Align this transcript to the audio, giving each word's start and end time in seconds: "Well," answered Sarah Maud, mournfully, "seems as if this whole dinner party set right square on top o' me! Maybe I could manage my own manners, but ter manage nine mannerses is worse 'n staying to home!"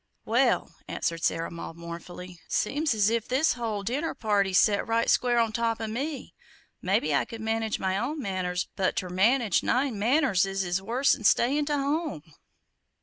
"Well," 0.25 0.71
answered 0.87 1.21
Sarah 1.23 1.51
Maud, 1.51 1.75
mournfully, 1.77 2.39
"seems 2.47 2.95
as 2.95 3.11
if 3.11 3.27
this 3.27 3.53
whole 3.53 3.83
dinner 3.83 4.15
party 4.15 4.51
set 4.51 4.87
right 4.87 5.07
square 5.07 5.37
on 5.37 5.51
top 5.51 5.79
o' 5.79 5.85
me! 5.85 6.33
Maybe 6.81 7.13
I 7.13 7.23
could 7.23 7.39
manage 7.39 7.77
my 7.77 7.99
own 7.99 8.19
manners, 8.19 8.67
but 8.75 8.95
ter 8.95 9.09
manage 9.09 9.61
nine 9.61 9.99
mannerses 9.99 10.63
is 10.65 10.81
worse 10.81 11.13
'n 11.13 11.23
staying 11.23 11.65
to 11.65 11.77
home!" 11.77 12.23